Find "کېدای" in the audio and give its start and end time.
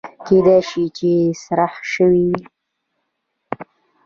0.25-0.59